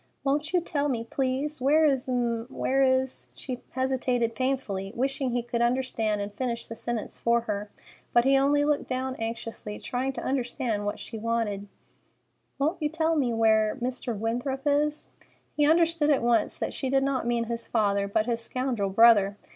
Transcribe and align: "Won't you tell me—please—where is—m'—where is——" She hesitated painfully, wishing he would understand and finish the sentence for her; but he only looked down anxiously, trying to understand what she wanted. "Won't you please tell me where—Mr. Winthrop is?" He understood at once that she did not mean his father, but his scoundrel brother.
"Won't 0.23 0.51
you 0.51 0.61
tell 0.61 0.89
me—please—where 0.89 1.85
is—m'—where 1.85 2.81
is——" 2.83 3.29
She 3.35 3.61
hesitated 3.69 4.33
painfully, 4.33 4.91
wishing 4.95 5.29
he 5.29 5.45
would 5.53 5.61
understand 5.61 6.21
and 6.21 6.33
finish 6.33 6.65
the 6.65 6.73
sentence 6.73 7.19
for 7.19 7.41
her; 7.41 7.69
but 8.11 8.25
he 8.25 8.35
only 8.35 8.65
looked 8.65 8.87
down 8.87 9.15
anxiously, 9.17 9.77
trying 9.77 10.11
to 10.13 10.23
understand 10.23 10.87
what 10.87 10.97
she 10.97 11.19
wanted. 11.19 11.67
"Won't 12.57 12.81
you 12.81 12.89
please 12.89 12.97
tell 12.97 13.15
me 13.15 13.31
where—Mr. 13.31 14.17
Winthrop 14.17 14.63
is?" 14.65 15.09
He 15.55 15.69
understood 15.69 16.09
at 16.09 16.23
once 16.23 16.57
that 16.57 16.73
she 16.73 16.89
did 16.89 17.03
not 17.03 17.27
mean 17.27 17.43
his 17.43 17.67
father, 17.67 18.07
but 18.07 18.25
his 18.25 18.41
scoundrel 18.43 18.89
brother. 18.89 19.37